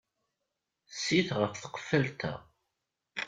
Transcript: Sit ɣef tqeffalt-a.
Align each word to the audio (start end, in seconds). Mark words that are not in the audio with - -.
Sit 1.03 1.29
ɣef 1.39 1.53
tqeffalt-a. 1.61 2.33